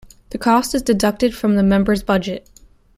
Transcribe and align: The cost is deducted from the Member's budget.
The 0.31 0.39
cost 0.39 0.73
is 0.73 0.81
deducted 0.81 1.35
from 1.35 1.53
the 1.55 1.61
Member's 1.61 2.01
budget. 2.01 2.49